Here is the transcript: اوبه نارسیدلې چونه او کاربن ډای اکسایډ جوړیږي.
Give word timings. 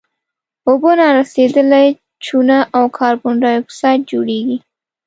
اوبه 0.67 0.91
نارسیدلې 0.99 1.87
چونه 2.25 2.57
او 2.77 2.83
کاربن 2.97 3.35
ډای 3.43 3.55
اکسایډ 3.61 3.99
جوړیږي. 4.11 4.57